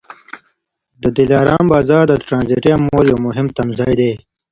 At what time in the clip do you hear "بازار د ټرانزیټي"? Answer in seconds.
1.73-2.69